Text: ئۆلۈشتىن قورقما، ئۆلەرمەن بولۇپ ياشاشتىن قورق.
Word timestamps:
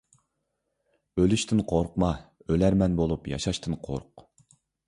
ئۆلۈشتىن 1.19 1.61
قورقما، 1.73 2.09
ئۆلەرمەن 2.55 2.99
بولۇپ 3.01 3.33
ياشاشتىن 3.35 3.81
قورق. 3.89 4.29